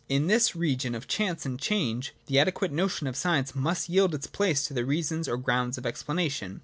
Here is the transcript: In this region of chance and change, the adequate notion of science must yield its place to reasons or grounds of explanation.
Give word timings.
In 0.09 0.25
this 0.25 0.55
region 0.55 0.95
of 0.95 1.07
chance 1.07 1.45
and 1.45 1.59
change, 1.59 2.15
the 2.25 2.39
adequate 2.39 2.71
notion 2.71 3.05
of 3.05 3.15
science 3.15 3.53
must 3.53 3.87
yield 3.87 4.15
its 4.15 4.25
place 4.25 4.65
to 4.65 4.73
reasons 4.83 5.27
or 5.27 5.37
grounds 5.37 5.77
of 5.77 5.85
explanation. 5.85 6.59